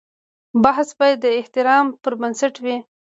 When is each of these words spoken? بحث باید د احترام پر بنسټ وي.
بحث 0.63 0.89
باید 0.99 1.17
د 1.21 1.25
احترام 1.41 1.85
پر 2.03 2.13
بنسټ 2.21 2.55
وي. 2.63 2.77